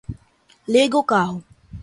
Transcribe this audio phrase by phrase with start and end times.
[0.67, 1.43] Ligue o carro